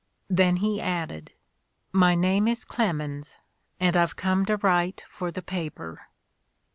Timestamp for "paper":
5.43-6.07